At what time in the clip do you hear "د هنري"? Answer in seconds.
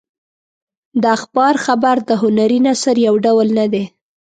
2.09-2.59